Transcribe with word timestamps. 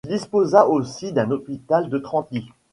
Il 0.07 0.13
disposera 0.15 0.67
aussi 0.67 1.13
d'un 1.13 1.29
hôpital 1.29 1.87
de 1.87 1.99
trente 1.99 2.29
lits. 2.31 2.49